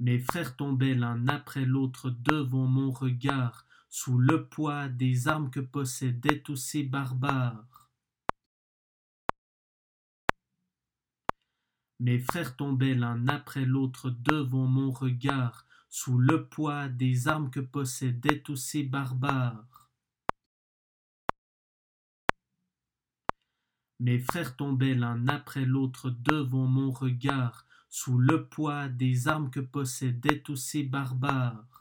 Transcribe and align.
Mes 0.00 0.20
frères 0.20 0.56
tombaient 0.56 0.94
l'un 0.94 1.26
après 1.26 1.64
l'autre 1.64 2.10
devant 2.10 2.66
mon 2.66 2.92
regard, 2.92 3.66
sous 3.88 4.18
le 4.18 4.46
poids 4.46 4.88
des 4.88 5.26
armes 5.26 5.50
que 5.50 5.58
possédaient 5.60 6.40
tous 6.40 6.56
ces 6.56 6.84
barbares. 6.84 7.90
Mes 11.98 12.20
frères 12.20 12.56
tombaient 12.56 12.94
l'un 12.94 13.26
après 13.26 13.64
l'autre 13.64 14.10
devant 14.10 14.66
mon 14.66 14.92
regard, 14.92 15.66
sous 15.88 16.18
le 16.18 16.46
poids 16.46 16.88
des 16.88 17.26
armes 17.26 17.50
que 17.50 17.58
possédaient 17.58 18.40
tous 18.40 18.56
ces 18.56 18.84
barbares. 18.84 19.90
Mes 23.98 24.20
frères 24.20 24.54
tombaient 24.56 24.94
l'un 24.94 25.26
après 25.26 25.64
l'autre 25.64 26.10
devant 26.10 26.66
mon 26.66 26.92
regard, 26.92 27.66
sous 27.88 28.18
le 28.18 28.46
poids 28.46 28.88
des 28.88 29.28
armes 29.28 29.50
que 29.50 29.60
possédaient 29.60 30.40
tous 30.40 30.56
ces 30.56 30.82
barbares. 30.82 31.77